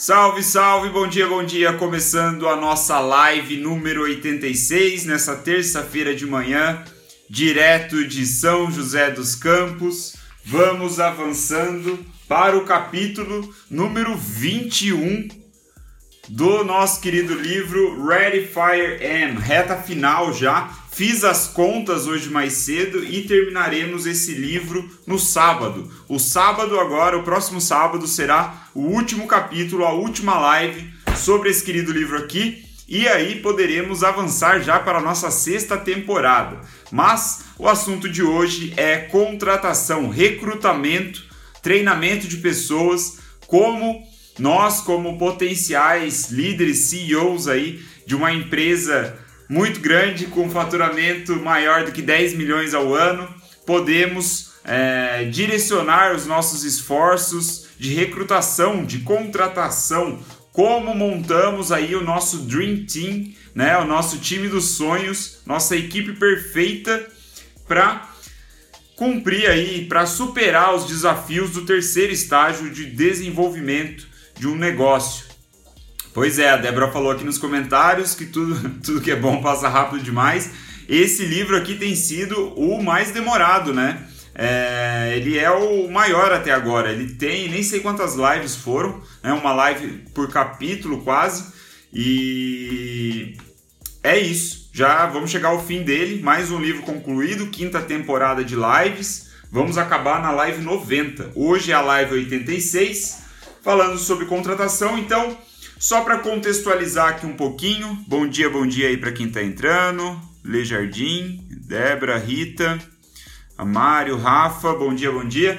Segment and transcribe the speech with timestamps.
[0.00, 1.74] Salve, salve, bom dia, bom dia.
[1.74, 6.82] Começando a nossa live número 86 nessa terça-feira de manhã,
[7.28, 10.16] direto de São José dos Campos.
[10.42, 15.28] Vamos avançando para o capítulo número 21
[16.30, 20.79] do nosso querido livro Ready Fire M, reta final já.
[20.92, 25.90] Fiz as contas hoje mais cedo e terminaremos esse livro no sábado.
[26.08, 31.64] O sábado agora, o próximo sábado será o último capítulo, a última live sobre esse
[31.64, 32.64] querido livro aqui.
[32.88, 36.60] E aí poderemos avançar já para a nossa sexta temporada.
[36.90, 41.22] Mas o assunto de hoje é contratação, recrutamento,
[41.62, 44.02] treinamento de pessoas, como
[44.40, 49.16] nós, como potenciais líderes, CEOs aí de uma empresa
[49.50, 53.28] muito grande, com faturamento maior do que 10 milhões ao ano,
[53.66, 60.20] podemos é, direcionar os nossos esforços de recrutação, de contratação,
[60.52, 66.12] como montamos aí o nosso Dream Team, né, o nosso time dos sonhos, nossa equipe
[66.12, 67.08] perfeita
[67.66, 68.08] para
[68.94, 74.06] cumprir aí, para superar os desafios do terceiro estágio de desenvolvimento
[74.38, 75.29] de um negócio.
[76.12, 79.68] Pois é, a Débora falou aqui nos comentários que tudo, tudo que é bom passa
[79.68, 80.50] rápido demais.
[80.88, 84.06] Esse livro aqui tem sido o mais demorado, né?
[84.34, 86.90] É, ele é o maior até agora.
[86.90, 89.32] Ele tem nem sei quantas lives foram, né?
[89.32, 91.52] uma live por capítulo quase.
[91.92, 93.36] E
[94.02, 94.70] é isso.
[94.72, 96.22] Já vamos chegar ao fim dele.
[96.22, 99.30] Mais um livro concluído, quinta temporada de lives.
[99.52, 101.32] Vamos acabar na live 90.
[101.36, 103.22] Hoje é a live 86,
[103.62, 104.98] falando sobre contratação.
[104.98, 105.36] Então,
[105.80, 110.20] só para contextualizar aqui um pouquinho, bom dia, bom dia aí para quem está entrando,
[110.44, 112.78] Lê Jardim, Débora, Rita,
[113.56, 115.58] Mário, Rafa, bom dia, bom dia.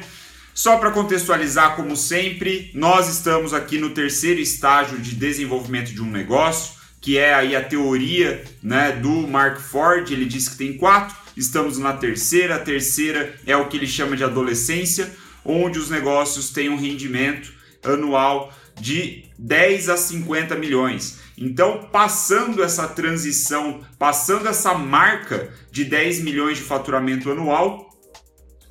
[0.54, 6.12] Só para contextualizar, como sempre, nós estamos aqui no terceiro estágio de desenvolvimento de um
[6.12, 10.12] negócio, que é aí a teoria né, do Mark Ford.
[10.12, 12.58] Ele disse que tem quatro, estamos na terceira.
[12.58, 15.12] A terceira é o que ele chama de adolescência,
[15.44, 17.52] onde os negócios têm um rendimento
[17.84, 21.20] anual de 10 a 50 milhões.
[21.38, 27.90] Então, passando essa transição, passando essa marca de 10 milhões de faturamento anual,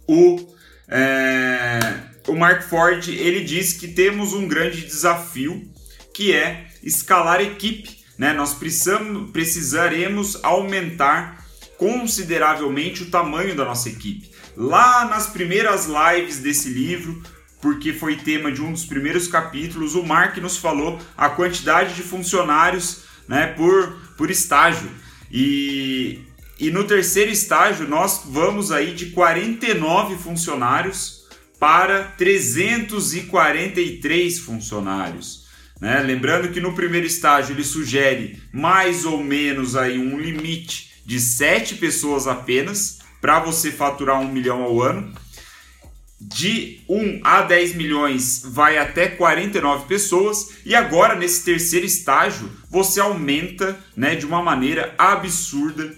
[0.06, 0.54] o,
[0.88, 1.78] é,
[2.26, 5.70] o Mark Ford ele diz que temos um grande desafio
[6.12, 7.98] que é escalar equipe.
[8.18, 8.32] Né?
[8.32, 11.44] Nós precisamos, precisaremos aumentar
[11.78, 14.30] consideravelmente o tamanho da nossa equipe.
[14.56, 17.22] Lá nas primeiras lives desse livro,
[17.60, 22.02] porque foi tema de um dos primeiros capítulos, o Mark nos falou a quantidade de
[22.02, 24.90] funcionários né, por, por estágio.
[25.30, 26.20] E,
[26.58, 31.28] e no terceiro estágio nós vamos aí de 49 funcionários
[31.58, 35.44] para 343 funcionários.
[35.80, 36.00] Né?
[36.00, 41.74] Lembrando que no primeiro estágio ele sugere mais ou menos aí um limite de 7
[41.76, 45.12] pessoas apenas para você faturar um milhão ao ano
[46.20, 53.00] de 1 a 10 milhões vai até 49 pessoas e agora nesse terceiro estágio você
[53.00, 55.94] aumenta né, de uma maneira absurda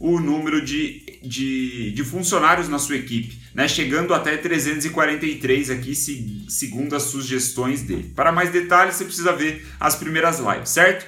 [0.00, 5.94] o número de, de, de funcionários na sua equipe, né, chegando até 343 aqui
[6.48, 8.12] segundo as sugestões dele.
[8.14, 11.06] Para mais detalhes você precisa ver as primeiras lives, certo?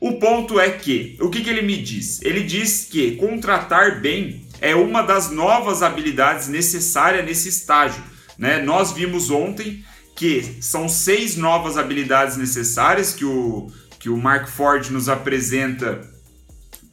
[0.00, 2.22] O ponto é que, o que, que ele me diz?
[2.22, 8.02] Ele diz que contratar bem é uma das novas habilidades necessárias nesse estágio.
[8.38, 8.62] Né?
[8.62, 13.70] Nós vimos ontem que são seis novas habilidades necessárias que o,
[14.00, 16.00] que o Mark Ford nos apresenta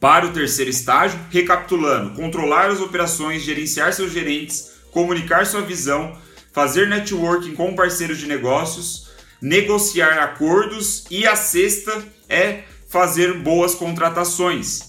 [0.00, 1.18] para o terceiro estágio.
[1.30, 6.16] Recapitulando: controlar as operações, gerenciar seus gerentes, comunicar sua visão,
[6.52, 9.10] fazer networking com parceiros de negócios,
[9.42, 14.85] negociar acordos e a sexta é fazer boas contratações.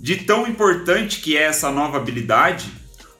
[0.00, 2.72] De tão importante que é essa nova habilidade,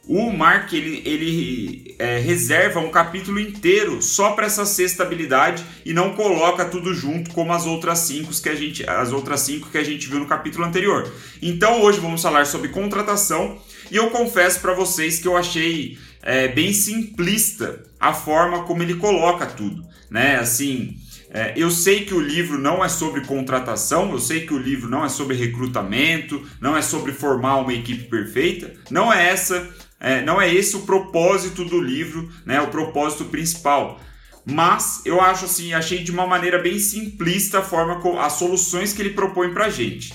[0.09, 5.93] o Mark ele, ele é, reserva um capítulo inteiro só para essa sexta habilidade e
[5.93, 9.77] não coloca tudo junto como as outras cinco que a gente as outras cinco que
[9.77, 11.07] a gente viu no capítulo anterior.
[11.43, 13.59] Então hoje vamos falar sobre contratação
[13.91, 18.95] e eu confesso para vocês que eu achei é, bem simplista a forma como ele
[18.95, 20.37] coloca tudo, né?
[20.37, 20.97] Assim,
[21.33, 24.91] é, eu sei que o livro não é sobre contratação, eu sei que o livro
[24.91, 28.75] não é sobre recrutamento, não é sobre formar uma equipe perfeita.
[28.91, 32.61] Não é essa, é, não é esse o propósito do livro, né?
[32.61, 34.01] O propósito principal.
[34.45, 39.01] Mas eu acho assim, achei de uma maneira bem simplista a forma as soluções que
[39.01, 40.13] ele propõe para gente.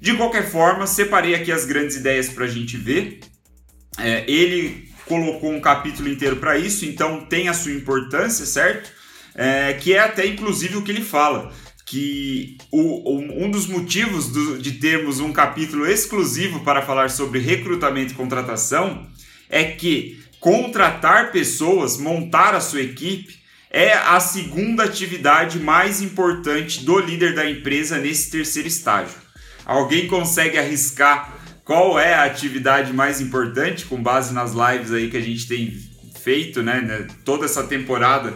[0.00, 3.20] De qualquer forma, separei aqui as grandes ideias para a gente ver.
[3.98, 8.95] É, ele colocou um capítulo inteiro para isso, então tem a sua importância, certo?
[9.36, 11.52] É, que é até inclusive o que ele fala
[11.86, 18.12] que o, um dos motivos do, de termos um capítulo exclusivo para falar sobre recrutamento
[18.12, 19.06] e contratação
[19.48, 23.38] é que contratar pessoas, montar a sua equipe,
[23.70, 29.14] é a segunda atividade mais importante do líder da empresa nesse terceiro estágio.
[29.64, 35.16] Alguém consegue arriscar qual é a atividade mais importante com base nas lives aí que
[35.16, 35.72] a gente tem
[36.22, 38.34] feito, né, né toda essa temporada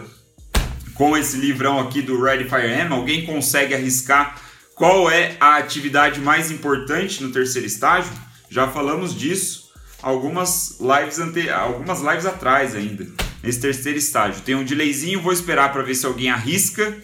[1.01, 2.93] com esse livrão aqui do Ready Fire M?
[2.93, 4.39] Alguém consegue arriscar
[4.75, 8.11] qual é a atividade mais importante no terceiro estágio?
[8.51, 11.49] Já falamos disso algumas lives ante...
[11.49, 13.07] algumas lives atrás ainda,
[13.41, 14.43] nesse terceiro estágio.
[14.43, 16.95] Tem um delayzinho, vou esperar para ver se alguém arrisca.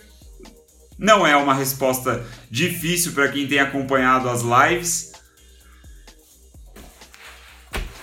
[1.00, 5.12] Não é uma resposta difícil para quem tem acompanhado as lives.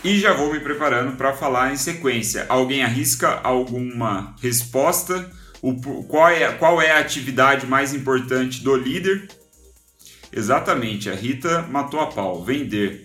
[0.03, 2.47] E já vou me preparando para falar em sequência.
[2.49, 5.31] Alguém arrisca alguma resposta?
[5.71, 9.29] O, qual, é, qual é a atividade mais importante do líder?
[10.31, 12.45] Exatamente, a Rita matou a pau.
[12.45, 13.03] Vender.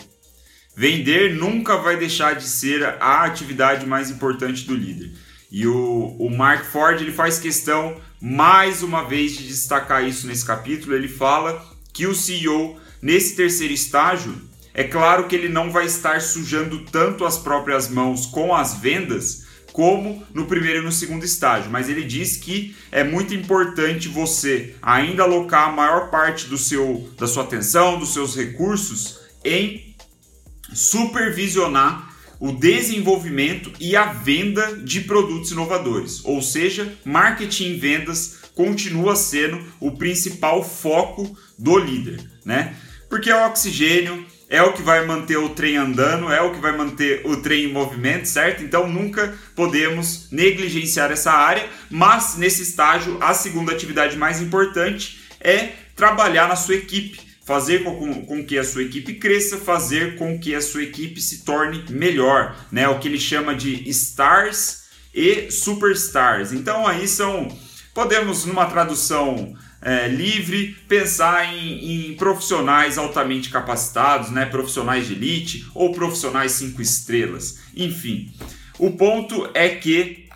[0.76, 5.12] Vender nunca vai deixar de ser a atividade mais importante do líder.
[5.50, 10.46] E o, o Mark Ford ele faz questão mais uma vez de destacar isso nesse
[10.46, 10.94] capítulo.
[10.94, 14.36] Ele fala que o CEO, nesse terceiro estágio,
[14.74, 19.48] é claro que ele não vai estar sujando tanto as próprias mãos com as vendas,
[19.72, 24.76] como no primeiro e no segundo estágio, mas ele diz que é muito importante você
[24.82, 29.96] ainda alocar a maior parte do seu, da sua atenção, dos seus recursos em
[30.74, 39.16] supervisionar o desenvolvimento e a venda de produtos inovadores, ou seja, marketing e vendas continua
[39.16, 42.76] sendo o principal foco do líder, né?
[43.10, 46.60] Porque é o oxigênio, é o que vai manter o trem andando, é o que
[46.60, 48.64] vai manter o trem em movimento, certo?
[48.64, 55.70] Então nunca podemos negligenciar essa área, mas nesse estágio a segunda atividade mais importante é
[55.96, 60.56] trabalhar na sua equipe, fazer com, com que a sua equipe cresça, fazer com que
[60.56, 62.88] a sua equipe se torne melhor, né?
[62.88, 66.52] O que ele chama de stars e superstars.
[66.54, 67.48] Então aí são
[67.94, 75.66] podemos numa tradução é, livre, pensar em, em, profissionais altamente capacitados, né, profissionais de elite
[75.74, 77.60] ou profissionais cinco estrelas.
[77.76, 78.32] Enfim,
[78.78, 80.28] o ponto é que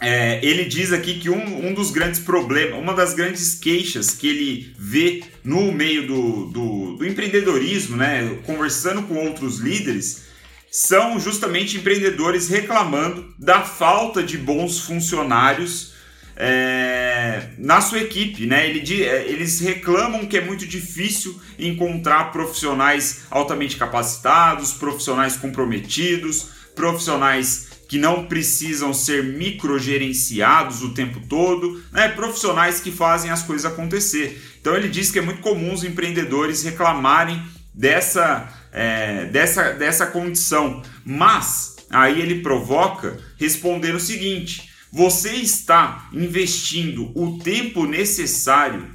[0.00, 4.28] é, ele diz aqui que um, um dos grandes problemas, uma das grandes queixas que
[4.28, 10.26] ele vê no meio do, do, do empreendedorismo, né, conversando com outros líderes,
[10.70, 15.95] são justamente empreendedores reclamando da falta de bons funcionários
[16.36, 18.68] é, na sua equipe, né?
[18.68, 27.68] Ele, é, eles reclamam que é muito difícil encontrar profissionais altamente capacitados, profissionais comprometidos, profissionais
[27.88, 32.08] que não precisam ser microgerenciados o tempo todo, né?
[32.08, 34.42] profissionais que fazem as coisas acontecer.
[34.60, 37.40] Então ele diz que é muito comum os empreendedores reclamarem
[37.72, 47.12] dessa, é, dessa, dessa condição, mas aí ele provoca respondendo o seguinte você está investindo
[47.14, 48.88] o tempo necessário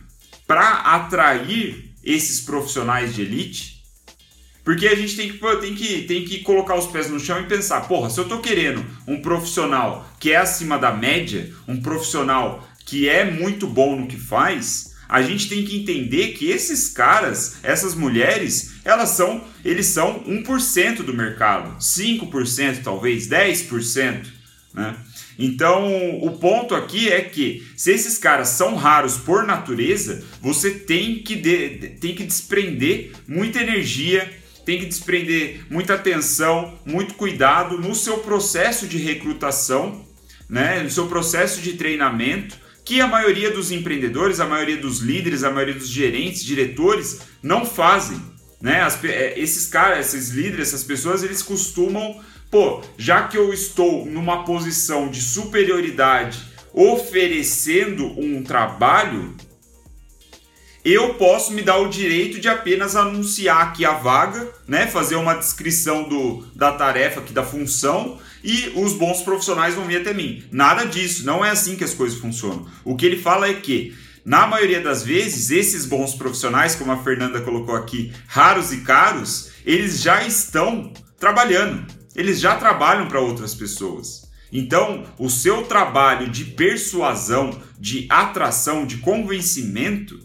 [0.47, 3.83] para atrair esses profissionais de elite?
[4.63, 7.45] Porque a gente tem que, tem, que, tem que colocar os pés no chão e
[7.45, 12.67] pensar: porra, se eu estou querendo um profissional que é acima da média, um profissional
[12.83, 17.57] que é muito bom no que faz, a gente tem que entender que esses caras,
[17.61, 24.25] essas mulheres, elas são, eles são 1% do mercado, 5% talvez, 10%,
[24.73, 24.97] né?
[25.43, 31.23] Então, o ponto aqui é que se esses caras são raros por natureza, você tem
[31.23, 34.31] que, de, tem que desprender muita energia,
[34.63, 40.05] tem que desprender muita atenção, muito cuidado no seu processo de recrutação,
[40.47, 42.55] né, no seu processo de treinamento,
[42.85, 47.65] que a maioria dos empreendedores, a maioria dos líderes, a maioria dos gerentes, diretores não
[47.65, 48.21] fazem.
[48.61, 48.79] Né?
[48.81, 52.21] As, é, esses caras, esses líderes, essas pessoas, eles costumam
[52.51, 59.35] pô, já que eu estou numa posição de superioridade oferecendo um trabalho,
[60.83, 65.33] eu posso me dar o direito de apenas anunciar aqui a vaga, né, fazer uma
[65.33, 70.43] descrição do, da tarefa, aqui, da função, e os bons profissionais vão vir até mim.
[70.51, 72.65] Nada disso, não é assim que as coisas funcionam.
[72.83, 77.03] O que ele fala é que, na maioria das vezes, esses bons profissionais, como a
[77.03, 83.53] Fernanda colocou aqui, raros e caros, eles já estão trabalhando eles já trabalham para outras
[83.53, 84.29] pessoas.
[84.51, 90.19] Então, o seu trabalho de persuasão, de atração, de convencimento,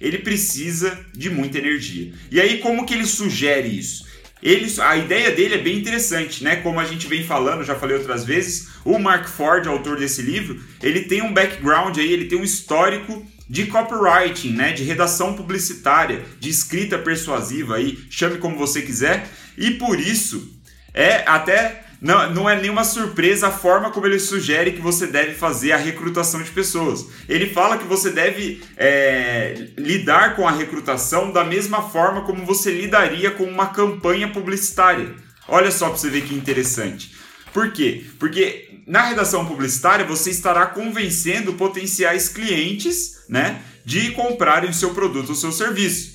[0.00, 2.12] ele precisa de muita energia.
[2.30, 4.04] E aí, como que ele sugere isso?
[4.44, 6.56] ele, a ideia dele é bem interessante, né?
[6.56, 10.62] Como a gente vem falando, já falei outras vezes, o Mark Ford, autor desse livro,
[10.82, 16.24] ele tem um background aí, ele tem um histórico de copywriting, né, de redação publicitária,
[16.38, 20.53] de escrita persuasiva aí, chame como você quiser, e por isso
[20.94, 25.34] é até não, não é nenhuma surpresa a forma como ele sugere que você deve
[25.34, 27.06] fazer a recrutação de pessoas.
[27.28, 32.70] Ele fala que você deve é, lidar com a recrutação da mesma forma como você
[32.70, 35.14] lidaria com uma campanha publicitária.
[35.48, 37.14] Olha só para você ver que interessante.
[37.54, 38.04] Por quê?
[38.18, 45.30] Porque na redação publicitária você estará convencendo potenciais clientes né, de comprarem o seu produto
[45.30, 46.14] ou seu serviço.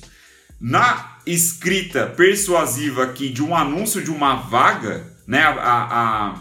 [0.60, 6.38] Na escrita persuasiva aqui de um anúncio de uma vaga, né, a, a,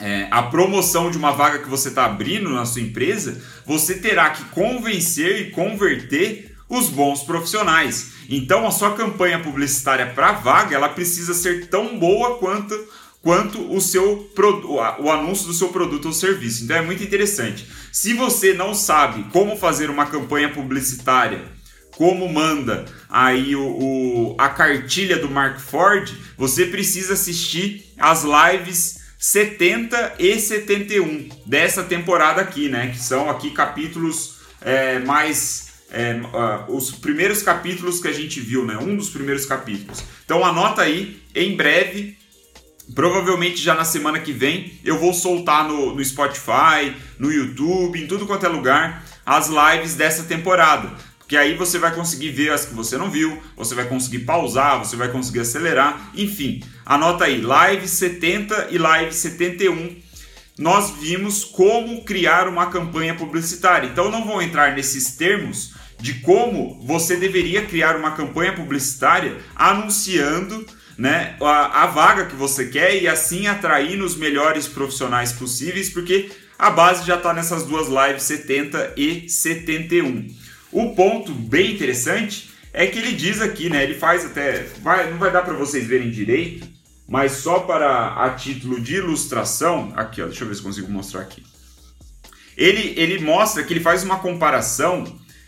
[0.00, 4.30] é, a promoção de uma vaga que você está abrindo na sua empresa, você terá
[4.30, 8.12] que convencer e converter os bons profissionais.
[8.30, 12.74] Então a sua campanha publicitária para vaga ela precisa ser tão boa quanto
[13.20, 14.30] quanto o seu
[14.98, 16.64] o anúncio do seu produto ou serviço.
[16.64, 17.66] Então é muito interessante.
[17.92, 21.42] Se você não sabe como fazer uma campanha publicitária
[21.96, 29.04] como manda aí o, o, a cartilha do Mark Ford, você precisa assistir as lives
[29.18, 32.88] 70 e 71 dessa temporada aqui, né?
[32.88, 35.64] Que são aqui capítulos é, mais.
[35.90, 38.76] É, uh, os primeiros capítulos que a gente viu, né?
[38.76, 40.02] Um dos primeiros capítulos.
[40.24, 42.18] Então anota aí, em breve,
[42.94, 48.08] provavelmente já na semana que vem, eu vou soltar no, no Spotify, no YouTube, em
[48.08, 50.90] tudo quanto é lugar, as lives dessa temporada
[51.26, 54.78] que aí você vai conseguir ver as que você não viu, você vai conseguir pausar,
[54.78, 56.62] você vai conseguir acelerar, enfim.
[56.84, 59.96] Anota aí, live 70 e live 71.
[60.58, 63.88] Nós vimos como criar uma campanha publicitária.
[63.88, 70.64] Então não vou entrar nesses termos de como você deveria criar uma campanha publicitária anunciando
[70.96, 76.30] né, a, a vaga que você quer e assim atrair os melhores profissionais possíveis, porque
[76.58, 80.43] a base já está nessas duas lives 70 e 71.
[80.74, 83.84] O ponto bem interessante é que ele diz aqui, né?
[83.84, 84.66] Ele faz até.
[84.82, 86.66] Vai, não vai dar para vocês verem direito,
[87.08, 89.92] mas só para a título de ilustração.
[89.94, 91.44] Aqui, ó, deixa eu ver se consigo mostrar aqui.
[92.56, 95.04] Ele, ele mostra que ele faz uma comparação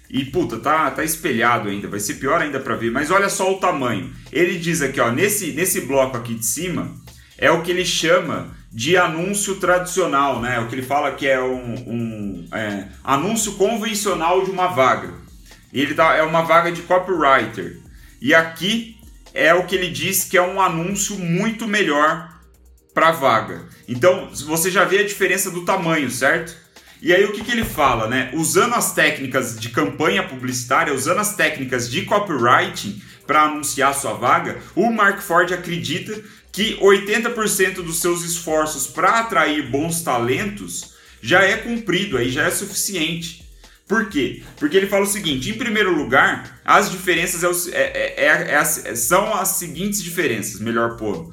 [0.08, 3.52] e puta, tá, tá espelhado ainda, vai ser pior ainda para ver, mas olha só
[3.52, 4.12] o tamanho.
[4.30, 6.94] Ele diz aqui, ó, nesse, nesse bloco aqui de cima,
[7.36, 10.60] é o que ele chama de anúncio tradicional, né?
[10.60, 15.14] O que ele fala que é um, um é, anúncio convencional de uma vaga.
[15.72, 17.78] Ele tá, é uma vaga de copywriter.
[18.20, 18.96] E aqui
[19.34, 22.36] é o que ele diz que é um anúncio muito melhor
[22.94, 23.66] para vaga.
[23.86, 26.56] Então você já vê a diferença do tamanho, certo?
[27.02, 28.30] E aí o que, que ele fala, né?
[28.32, 34.58] Usando as técnicas de campanha publicitária, usando as técnicas de copywriting para anunciar sua vaga,
[34.74, 36.18] o Mark Ford acredita
[36.56, 42.50] que 80% dos seus esforços para atrair bons talentos já é cumprido, aí já é
[42.50, 43.44] suficiente.
[43.86, 44.42] Por quê?
[44.58, 49.34] Porque ele fala o seguinte: em primeiro lugar, as diferenças é, é, é, é são
[49.34, 51.30] as seguintes diferenças, melhor pôr.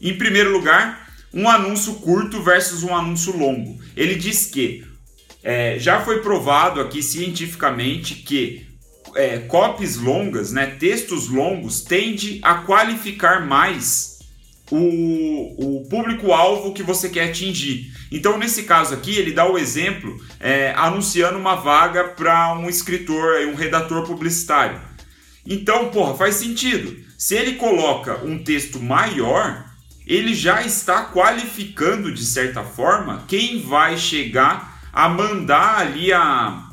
[0.00, 3.78] Em primeiro lugar, um anúncio curto versus um anúncio longo.
[3.94, 4.82] Ele diz que
[5.42, 8.66] é, já foi provado aqui cientificamente que
[9.16, 14.16] é, copies longas, né, textos longos, tende a qualificar mais
[14.70, 17.92] o, o público-alvo que você quer atingir.
[18.10, 23.46] Então, nesse caso aqui, ele dá o exemplo é, anunciando uma vaga para um escritor,
[23.46, 24.80] um redator publicitário.
[25.46, 26.96] Então, porra, faz sentido.
[27.16, 29.64] Se ele coloca um texto maior,
[30.06, 36.64] ele já está qualificando de certa forma quem vai chegar a mandar ali a.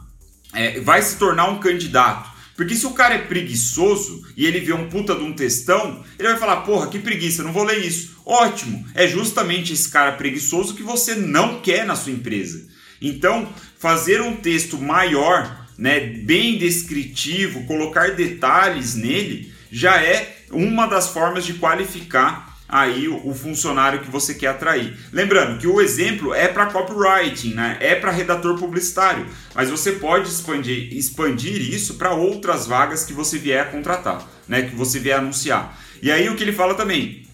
[0.53, 2.29] É, vai se tornar um candidato.
[2.55, 6.29] Porque se o cara é preguiçoso e ele vê um puta de um textão, ele
[6.29, 8.17] vai falar: porra, que preguiça, não vou ler isso.
[8.25, 12.67] Ótimo, é justamente esse cara preguiçoso que você não quer na sua empresa.
[13.01, 21.09] Então, fazer um texto maior, né, bem descritivo, colocar detalhes nele, já é uma das
[21.09, 24.97] formas de qualificar aí o, funcionário que você quer atrair.
[25.11, 27.77] Lembrando que o exemplo é para copywriting, né?
[27.79, 33.37] é para redator publicitário, mas você pode expandir, expandir isso para outras vagas que você
[33.37, 34.63] vier a contratar, né?
[34.63, 35.79] que você vier a anunciar.
[36.01, 37.27] E aí o que ele fala também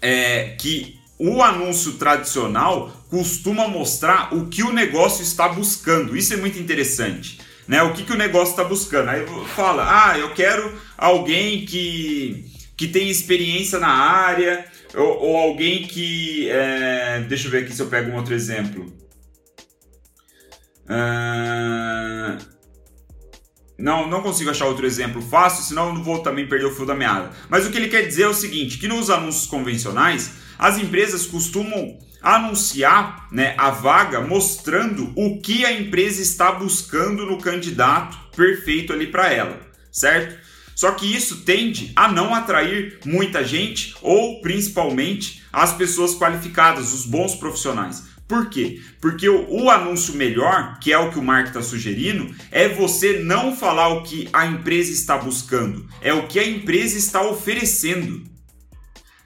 [0.00, 6.16] é que o anúncio tradicional costuma mostrar o que o negócio está buscando.
[6.16, 7.40] Isso é muito interessante.
[7.66, 7.82] Né?
[7.82, 9.08] O que, que o negócio está buscando?
[9.08, 12.46] Aí fala, ah, eu quero alguém que
[12.78, 16.48] que tem experiência na área, ou, ou alguém que.
[16.48, 18.86] É, deixa eu ver aqui se eu pego um outro exemplo.
[20.84, 22.38] Uh,
[23.76, 26.94] não, não consigo achar outro exemplo fácil, senão não vou também perder o fio da
[26.94, 27.32] meada.
[27.50, 31.26] Mas o que ele quer dizer é o seguinte: que nos anúncios convencionais, as empresas
[31.26, 38.92] costumam anunciar né, a vaga mostrando o que a empresa está buscando no candidato perfeito
[38.92, 40.47] ali para ela, certo?
[40.78, 47.04] Só que isso tende a não atrair muita gente ou principalmente as pessoas qualificadas, os
[47.04, 48.04] bons profissionais.
[48.28, 48.80] Por quê?
[49.00, 53.56] Porque o, anúncio melhor, que é o que o Mark está sugerindo, é você não
[53.56, 58.22] falar o que a empresa está buscando, é o que a empresa está oferecendo.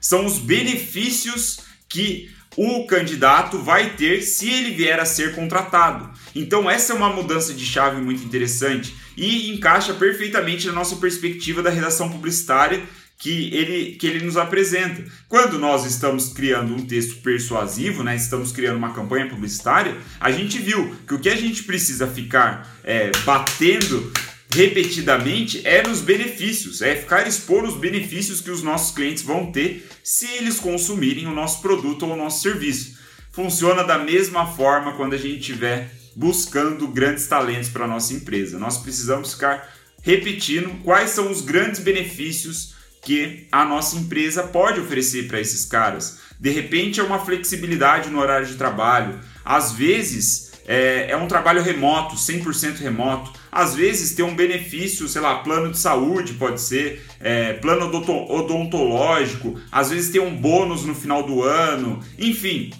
[0.01, 6.11] São os benefícios que o candidato vai ter se ele vier a ser contratado.
[6.35, 11.61] Então, essa é uma mudança de chave muito interessante e encaixa perfeitamente na nossa perspectiva
[11.61, 12.83] da redação publicitária
[13.17, 15.03] que ele, que ele nos apresenta.
[15.29, 20.59] Quando nós estamos criando um texto persuasivo, né, estamos criando uma campanha publicitária, a gente
[20.59, 24.11] viu que o que a gente precisa ficar é, batendo
[24.53, 29.89] repetidamente é nos benefícios, é ficar expor os benefícios que os nossos clientes vão ter
[30.03, 32.99] se eles consumirem o nosso produto ou o nosso serviço.
[33.31, 38.59] Funciona da mesma forma quando a gente estiver buscando grandes talentos para a nossa empresa.
[38.59, 45.27] Nós precisamos ficar repetindo quais são os grandes benefícios que a nossa empresa pode oferecer
[45.27, 46.19] para esses caras.
[46.39, 51.61] De repente é uma flexibilidade no horário de trabalho, às vezes é, é um trabalho
[51.61, 53.31] remoto, 100% remoto.
[53.51, 59.59] Às vezes tem um benefício, sei lá, plano de saúde pode ser, é, plano odontológico,
[59.71, 62.71] às vezes tem um bônus no final do ano, enfim,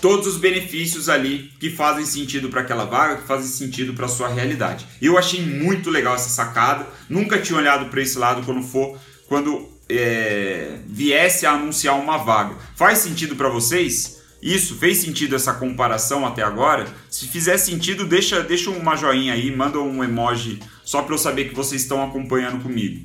[0.00, 4.28] todos os benefícios ali que fazem sentido para aquela vaga, que fazem sentido para sua
[4.28, 4.86] realidade.
[5.00, 8.98] Eu achei muito legal essa sacada, nunca tinha olhado para esse lado quando for
[9.28, 12.56] quando é, viesse a anunciar uma vaga.
[12.76, 14.15] Faz sentido para vocês?
[14.46, 16.86] Isso fez sentido essa comparação até agora?
[17.10, 21.48] Se fizer sentido, deixa, deixa uma joinha aí, manda um emoji só para eu saber
[21.48, 23.04] que vocês estão acompanhando comigo.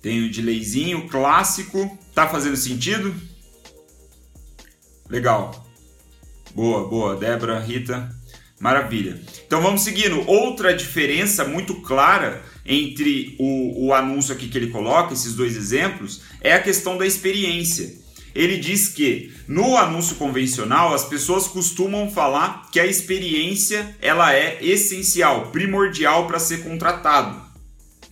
[0.00, 1.98] Tem o delayzinho clássico.
[2.14, 3.14] Tá fazendo sentido?
[5.06, 5.66] Legal.
[6.54, 7.14] Boa, boa.
[7.14, 8.08] Débora, Rita.
[8.58, 9.20] Maravilha.
[9.46, 10.26] Então vamos seguindo.
[10.26, 16.22] Outra diferença muito clara entre o, o anúncio aqui que ele coloca, esses dois exemplos,
[16.40, 17.99] é a questão da experiência.
[18.34, 24.58] Ele diz que no anúncio convencional as pessoas costumam falar que a experiência ela é
[24.60, 27.40] essencial, primordial para ser contratado,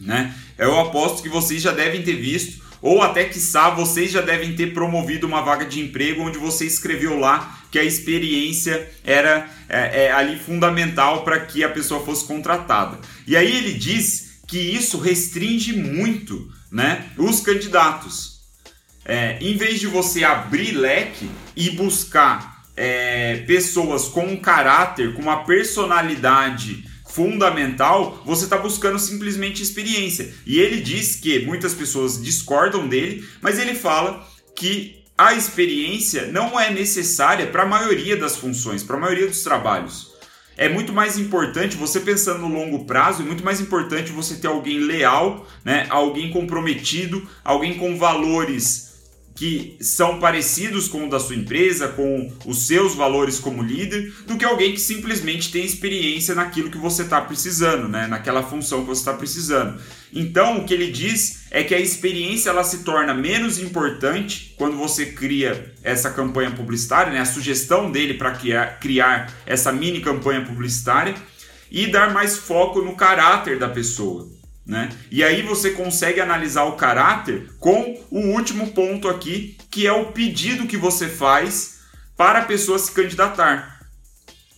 [0.00, 0.34] né?
[0.58, 3.38] Eu aposto que vocês já devem ter visto ou até que
[3.76, 7.84] vocês já devem ter promovido uma vaga de emprego onde você escreveu lá que a
[7.84, 12.98] experiência era é, é, ali fundamental para que a pessoa fosse contratada.
[13.26, 18.37] E aí ele diz que isso restringe muito né, os candidatos.
[19.08, 25.22] É, em vez de você abrir leque e buscar é, pessoas com um caráter, com
[25.22, 30.32] uma personalidade fundamental, você está buscando simplesmente experiência.
[30.44, 36.60] E ele diz que muitas pessoas discordam dele, mas ele fala que a experiência não
[36.60, 40.12] é necessária para a maioria das funções, para a maioria dos trabalhos.
[40.56, 44.48] É muito mais importante você pensando no longo prazo, é muito mais importante você ter
[44.48, 45.86] alguém leal, né?
[45.88, 48.87] alguém comprometido, alguém com valores
[49.38, 54.36] que são parecidos com o da sua empresa, com os seus valores como líder, do
[54.36, 58.08] que alguém que simplesmente tem experiência naquilo que você está precisando, né?
[58.08, 59.80] naquela função que você está precisando.
[60.12, 64.76] Então, o que ele diz é que a experiência ela se torna menos importante quando
[64.76, 67.20] você cria essa campanha publicitária, né?
[67.20, 71.14] a sugestão dele para criar, criar essa mini campanha publicitária
[71.70, 74.37] e dar mais foco no caráter da pessoa.
[74.68, 74.90] Né?
[75.10, 80.12] E aí você consegue analisar o caráter com o último ponto aqui, que é o
[80.12, 81.78] pedido que você faz
[82.14, 83.80] para a pessoa se candidatar.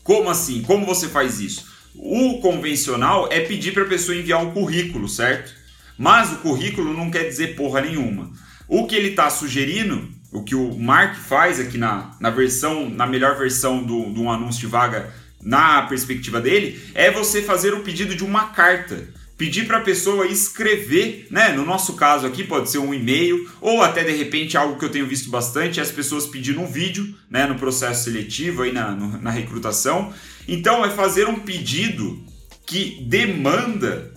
[0.02, 0.62] Como assim?
[0.62, 1.70] Como você faz isso?
[1.94, 5.52] O convencional é pedir para a pessoa enviar um currículo, certo?
[5.96, 8.32] Mas o currículo não quer dizer porra nenhuma.
[8.66, 13.06] O que ele está sugerindo, o que o Mark faz aqui na, na versão, na
[13.06, 17.80] melhor versão do, do um anúncio de vaga, na perspectiva dele, é você fazer o
[17.80, 21.48] pedido de uma carta pedir para a pessoa escrever, né?
[21.54, 24.90] No nosso caso aqui pode ser um e-mail ou até de repente algo que eu
[24.90, 27.46] tenho visto bastante, as pessoas pedindo um vídeo, né?
[27.46, 30.12] No processo seletivo aí na, no, na recrutação.
[30.46, 32.22] Então é fazer um pedido
[32.66, 34.12] que demanda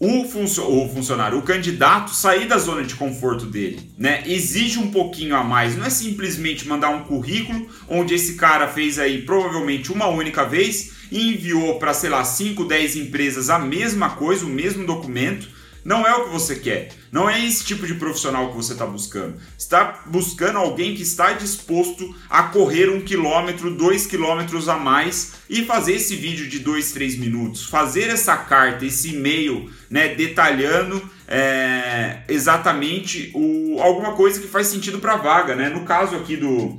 [0.00, 4.22] o, funcio o funcionário, o candidato sair da zona de conforto dele, né?
[4.26, 8.98] Exige um pouquinho a mais, não é simplesmente mandar um currículo onde esse cara fez
[8.98, 14.10] aí provavelmente uma única vez e enviou para, sei lá, 5, 10 empresas a mesma
[14.10, 15.48] coisa, o mesmo documento,
[15.84, 16.92] não é o que você quer.
[17.10, 19.36] Não é esse tipo de profissional que você está buscando.
[19.58, 25.64] Está buscando alguém que está disposto a correr um quilômetro, dois quilômetros a mais e
[25.64, 32.20] fazer esse vídeo de dois, três minutos, fazer essa carta, esse e-mail, né, detalhando é,
[32.28, 35.68] exatamente o, alguma coisa que faz sentido para a vaga, né?
[35.68, 36.78] No caso aqui do,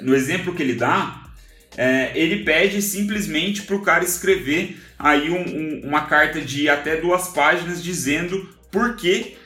[0.00, 1.21] no exemplo que ele dá,
[1.76, 6.96] é, ele pede simplesmente para o cara escrever aí um, um, uma carta de até
[6.96, 9.36] duas páginas dizendo por que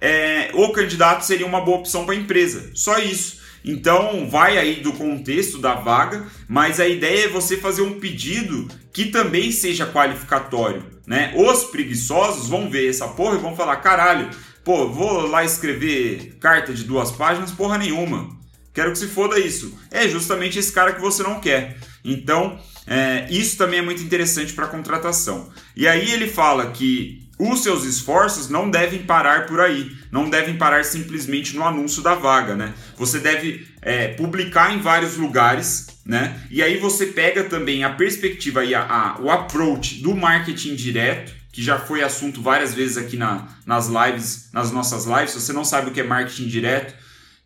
[0.00, 2.70] é, o candidato seria uma boa opção para a empresa.
[2.74, 3.40] Só isso.
[3.64, 8.66] Então vai aí do contexto da vaga, mas a ideia é você fazer um pedido
[8.92, 11.32] que também seja qualificatório, né?
[11.36, 14.28] Os preguiçosos vão ver essa porra e vão falar: caralho,
[14.64, 18.41] pô, vou lá escrever carta de duas páginas, porra nenhuma.
[18.72, 19.78] Quero que se foda isso.
[19.90, 21.76] É justamente esse cara que você não quer.
[22.04, 25.50] Então, é, isso também é muito interessante para contratação.
[25.76, 30.56] E aí ele fala que os seus esforços não devem parar por aí, não devem
[30.56, 32.72] parar simplesmente no anúncio da vaga, né?
[32.96, 36.40] Você deve é, publicar em vários lugares, né?
[36.50, 41.32] E aí você pega também a perspectiva e a, a, o approach do marketing direto,
[41.50, 45.32] que já foi assunto várias vezes aqui na, nas lives, nas nossas lives.
[45.32, 46.94] Se você não sabe o que é marketing direto,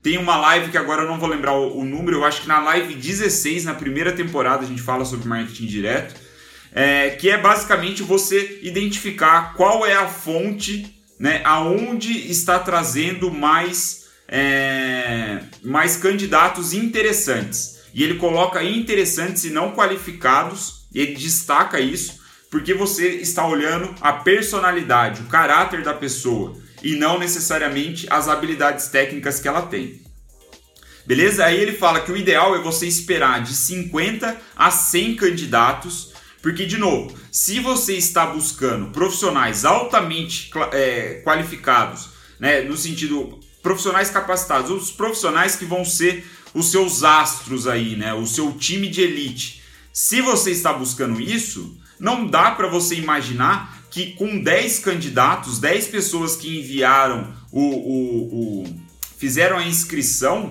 [0.07, 2.47] tem uma live que agora eu não vou lembrar o, o, número, eu acho que
[2.47, 6.15] na live 16, na primeira temporada, a gente fala sobre marketing direto,
[6.73, 14.05] é, que é basicamente você identificar qual é a fonte, né, aonde está trazendo mais,
[14.29, 17.81] é, mais candidatos interessantes.
[17.93, 22.16] E ele coloca interessantes e não qualificados, ele destaca isso,
[22.51, 28.89] porque você está olhando a personalidade, o caráter da pessoa e não necessariamente as habilidades
[28.89, 30.01] técnicas que ela tem.
[31.07, 31.45] Beleza?
[31.45, 36.67] Aí ele fala que o ideal é você esperar de 50 a 100 candidatos, porque,
[36.67, 42.09] de novo, se você está buscando profissionais altamente é, qualificados,
[42.41, 48.15] né, no sentido profissionais capacitados, os profissionais que vão ser os seus astros aí, né,
[48.15, 49.63] o seu time de elite.
[49.93, 55.89] Se você está buscando isso, não dá para você imaginar que com 10 candidatos, 10
[55.89, 58.81] pessoas que enviaram o, o, o
[59.17, 60.51] fizeram a inscrição,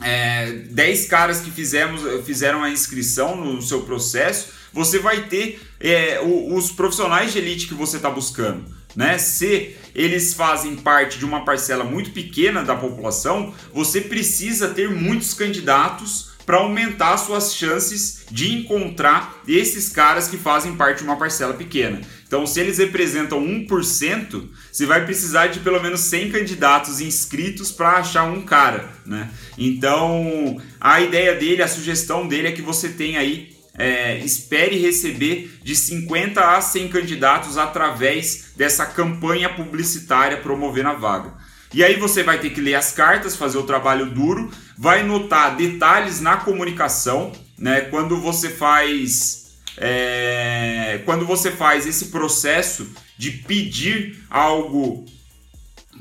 [0.00, 6.20] é, 10 caras que fizemos, fizeram a inscrição no seu processo, você vai ter é,
[6.20, 8.64] os profissionais de elite que você está buscando.
[8.96, 9.16] Né?
[9.18, 15.34] Se eles fazem parte de uma parcela muito pequena da população, você precisa ter muitos
[15.34, 21.54] candidatos para aumentar suas chances de encontrar esses caras que fazem parte de uma parcela
[21.54, 22.00] pequena.
[22.26, 27.98] Então, se eles representam 1%, você vai precisar de pelo menos 100 candidatos inscritos para
[27.98, 29.30] achar um cara, né?
[29.58, 35.58] Então, a ideia dele, a sugestão dele é que você tenha aí é, espere receber
[35.62, 41.32] de 50 a 100 candidatos através dessa campanha publicitária promovendo a vaga.
[41.74, 45.56] E aí você vai ter que ler as cartas, fazer o trabalho duro, vai notar
[45.56, 47.82] detalhes na comunicação, né?
[47.82, 49.42] Quando você faz
[49.78, 55.06] é, quando você faz esse processo de pedir algo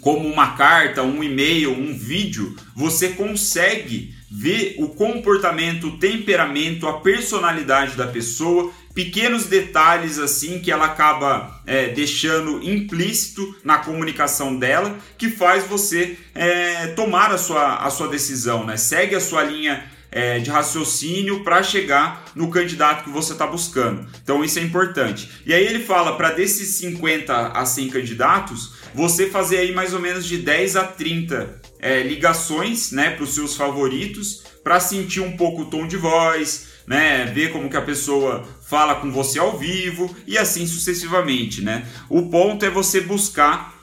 [0.02, 7.00] como uma carta, um e-mail, um vídeo, você consegue ver o comportamento, o temperamento, a
[7.00, 14.98] personalidade da pessoa pequenos detalhes assim que ela acaba é, deixando implícito na comunicação dela
[15.18, 18.78] que faz você é, tomar a sua, a sua decisão, né?
[18.78, 24.06] Segue a sua linha é, de raciocínio para chegar no candidato que você está buscando.
[24.22, 25.30] Então isso é importante.
[25.46, 30.00] E aí ele fala para desses 50 a 100 candidatos, você fazer aí mais ou
[30.00, 35.36] menos de 10 a 30 é, ligações né, para os seus favoritos para sentir um
[35.36, 39.58] pouco o tom de voz, né, ver como que a pessoa fala com você ao
[39.60, 41.86] vivo e assim sucessivamente, né?
[42.08, 43.78] O ponto é você buscar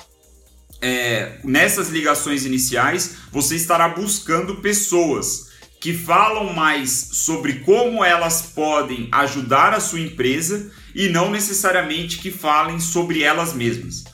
[0.81, 9.11] é, nessas ligações iniciais, você estará buscando pessoas que falam mais sobre como elas podem
[9.13, 14.05] ajudar a sua empresa e não necessariamente que falem sobre elas mesmas.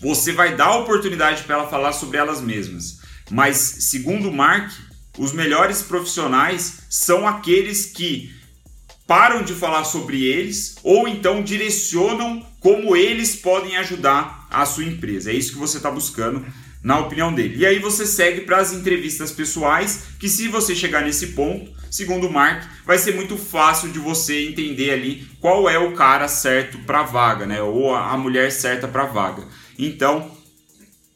[0.00, 2.98] Você vai dar oportunidade para ela falar sobre elas mesmas,
[3.30, 4.72] mas segundo Mark,
[5.16, 8.34] os melhores profissionais são aqueles que
[9.06, 15.30] param de falar sobre eles ou então direcionam como eles podem ajudar a sua empresa.
[15.30, 16.44] É isso que você está buscando,
[16.82, 17.56] na opinião dele.
[17.58, 22.26] E aí você segue para as entrevistas pessoais, que se você chegar nesse ponto, segundo
[22.26, 26.78] o Mark, vai ser muito fácil de você entender ali qual é o cara certo
[26.80, 27.62] para vaga, né?
[27.62, 29.44] Ou a mulher certa para vaga.
[29.78, 30.30] Então,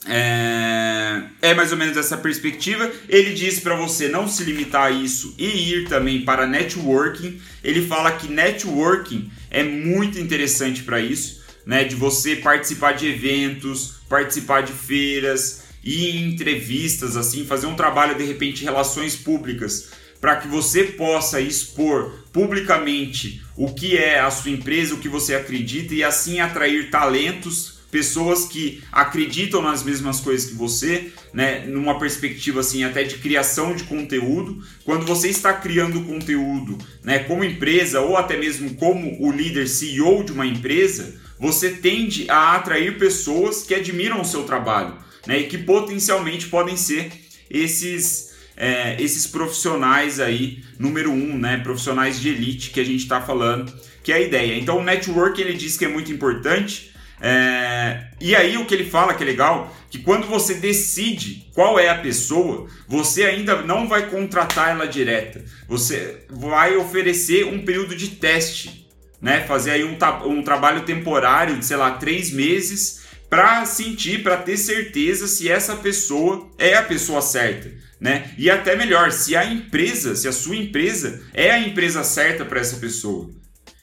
[0.08, 2.90] é, é, mais ou menos essa perspectiva.
[3.08, 7.40] Ele diz para você não se limitar a isso e ir também para networking.
[7.62, 11.38] Ele fala que networking é muito interessante para isso.
[11.66, 18.16] né, de você participar de eventos, participar de feiras e entrevistas, assim, fazer um trabalho
[18.16, 19.90] de repente relações públicas
[20.20, 25.34] para que você possa expor publicamente o que é a sua empresa, o que você
[25.34, 31.98] acredita e assim atrair talentos, pessoas que acreditam nas mesmas coisas que você, né, numa
[31.98, 34.62] perspectiva assim até de criação de conteúdo.
[34.84, 40.22] Quando você está criando conteúdo, né, como empresa ou até mesmo como o líder CEO
[40.22, 44.96] de uma empresa, você tende a atrair pessoas que admiram o seu trabalho,
[45.26, 47.10] né, e que potencialmente podem ser
[47.50, 51.58] esses é, esses profissionais aí, número um, né?
[51.58, 53.72] Profissionais de elite que a gente está falando,
[54.02, 54.58] que é a ideia.
[54.58, 56.92] Então o network ele diz que é muito importante.
[57.20, 61.78] É, e aí o que ele fala que é legal, que quando você decide qual
[61.78, 65.44] é a pessoa, você ainda não vai contratar ela direta.
[65.68, 68.88] Você vai oferecer um período de teste,
[69.20, 69.44] né?
[69.46, 74.56] Fazer aí um, um trabalho temporário de, sei lá, três meses para sentir, para ter
[74.56, 78.30] certeza se essa pessoa é a pessoa certa né?
[78.38, 82.60] E até melhor, se a empresa, se a sua empresa é a empresa certa para
[82.60, 83.30] essa pessoa.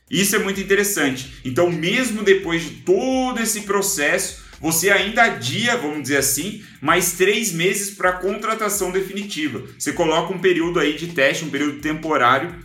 [0.10, 1.42] Isso é muito interessante.
[1.44, 7.52] Então, mesmo depois de todo esse processo, você ainda adia, vamos dizer assim, mais três
[7.52, 9.64] meses para a contratação definitiva.
[9.78, 12.56] Você coloca um período aí de teste, um período temporário,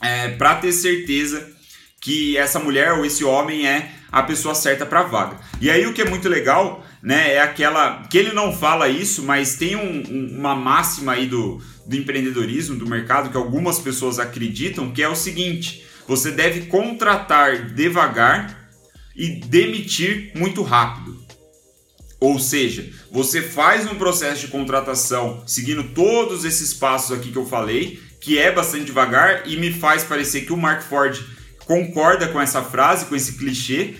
[0.00, 1.52] é, para ter certeza
[2.00, 5.38] que essa mulher ou esse homem é a pessoa certa para a vaga.
[5.60, 9.22] E aí o que é muito legal, né, é aquela que ele não fala isso,
[9.22, 14.18] mas tem um, um, uma máxima aí do, do empreendedorismo, do mercado que algumas pessoas
[14.18, 18.70] acreditam, que é o seguinte: você deve contratar devagar
[19.14, 21.22] e demitir muito rápido.
[22.18, 27.46] Ou seja, você faz um processo de contratação seguindo todos esses passos aqui que eu
[27.46, 31.20] falei, que é bastante devagar e me faz parecer que o Mark Ford
[31.66, 33.96] concorda com essa frase, com esse clichê.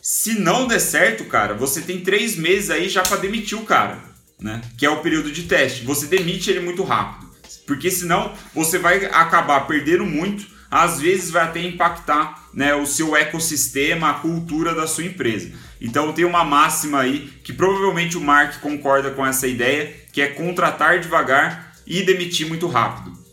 [0.00, 4.00] Se não der certo, cara, você tem três meses aí já para demitir o cara,
[4.40, 4.60] né?
[4.78, 5.84] Que é o período de teste.
[5.84, 7.28] Você demite ele muito rápido,
[7.66, 10.53] porque senão você vai acabar perdendo muito.
[10.76, 15.52] Às vezes vai até impactar né, o seu ecossistema, a cultura da sua empresa.
[15.80, 20.26] Então tem uma máxima aí que provavelmente o Mark concorda com essa ideia, que é
[20.26, 23.24] contratar devagar e demitir muito rápido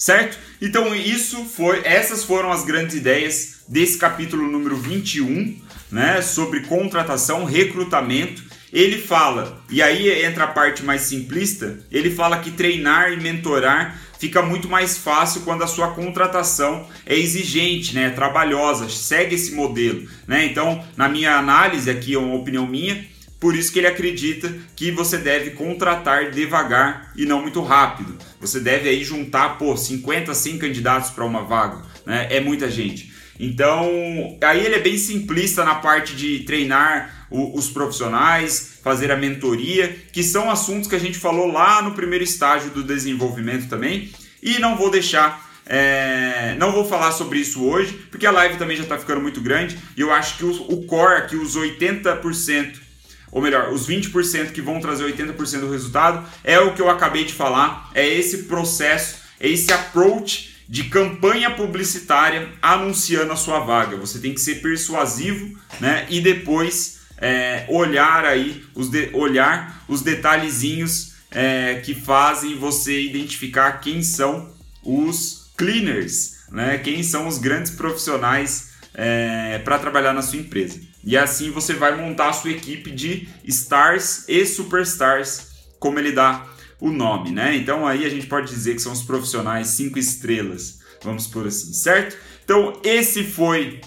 [0.00, 0.38] certo?
[0.62, 5.60] Então isso foi, essas foram as grandes ideias desse capítulo número 21,
[5.92, 8.42] né, sobre contratação, recrutamento.
[8.72, 14.00] Ele fala, e aí entra a parte mais simplista, ele fala que treinar e mentorar
[14.20, 19.52] fica muito mais fácil quando a sua contratação é exigente, né, é trabalhosa, segue esse
[19.52, 20.44] modelo, né?
[20.44, 23.02] Então, na minha análise aqui, é uma opinião minha,
[23.40, 28.18] por isso que ele acredita que você deve contratar devagar e não muito rápido.
[28.38, 32.28] Você deve aí juntar, pô, 50, 100 candidatos para uma vaga, né?
[32.30, 33.10] É muita gente.
[33.38, 39.16] Então, aí ele é bem simplista na parte de treinar o, os profissionais, fazer a
[39.16, 44.10] mentoria, que são assuntos que a gente falou lá no primeiro estágio do desenvolvimento também.
[44.42, 48.76] E não vou deixar é, não vou falar sobre isso hoje, porque a live também
[48.76, 52.90] já está ficando muito grande e eu acho que o, o core aqui, os 80%
[53.30, 57.24] ou melhor, os 20% que vão trazer 80% do resultado, é o que eu acabei
[57.24, 63.96] de falar, é esse processo, é esse approach de campanha publicitária anunciando a sua vaga.
[63.96, 66.06] Você tem que ser persuasivo, né?
[66.08, 73.80] E depois é, olhar aí os de, olhar os detalhezinhos é, que fazem você identificar
[73.80, 74.52] quem são
[74.82, 76.78] os cleaners, né?
[76.78, 80.80] Quem são os grandes profissionais é, para trabalhar na sua empresa.
[81.04, 86.46] E assim você vai montar a sua equipe de stars e superstars, como ele dá
[86.80, 87.54] o nome, né?
[87.56, 91.72] Então aí a gente pode dizer que são os profissionais cinco estrelas, vamos por assim,
[91.72, 92.16] certo?
[92.44, 93.80] Então esse foi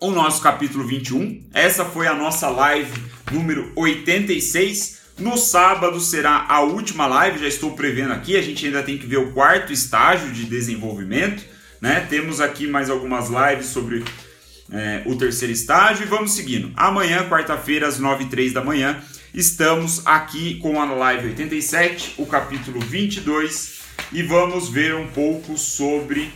[0.00, 1.48] o nosso capítulo 21.
[1.52, 2.92] Essa foi a nossa live
[3.30, 5.06] número 86.
[5.18, 8.36] No sábado será a última live, já estou prevendo aqui.
[8.36, 11.42] A gente ainda tem que ver o quarto estágio de desenvolvimento,
[11.80, 12.06] né?
[12.10, 14.04] Temos aqui mais algumas lives sobre
[14.70, 16.70] é, o terceiro estágio e vamos seguindo.
[16.76, 22.80] Amanhã, quarta-feira, às 9 h da manhã, estamos aqui com a live 87, o capítulo
[22.80, 23.80] 22,
[24.12, 26.30] e vamos ver um pouco sobre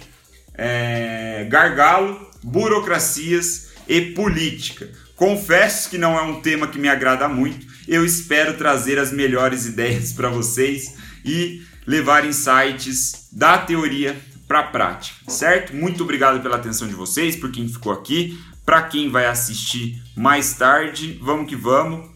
[0.54, 4.90] é, gargalo, burocracias e política.
[5.16, 9.66] Confesso que não é um tema que me agrada muito, eu espero trazer as melhores
[9.66, 15.74] ideias para vocês e levar insights da teoria para a prática, certo?
[15.74, 20.54] Muito obrigado pela atenção de vocês, por quem ficou aqui, para quem vai assistir mais
[20.54, 22.08] tarde, vamos que vamos.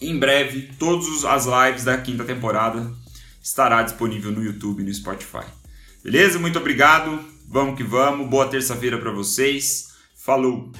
[0.00, 2.92] Em breve, todas as lives da quinta temporada
[3.42, 5.44] estará disponível no YouTube e no Spotify.
[6.02, 6.38] Beleza?
[6.38, 7.33] Muito obrigado.
[7.54, 9.94] Vamos que vamos, boa terça-feira para vocês.
[10.16, 10.72] Falou!